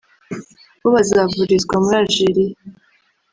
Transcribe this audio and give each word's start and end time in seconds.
bo 0.81 0.87
bazavurizwa 0.95 1.75
muri 1.83 1.95
Algeria 2.01 2.57